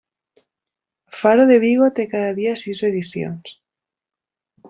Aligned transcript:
Faro 1.17 1.43
de 1.51 1.57
Vigo 1.65 1.89
té 1.99 2.07
cada 2.15 2.33
dia 2.39 2.55
sis 2.61 2.83
edicions. 2.89 3.55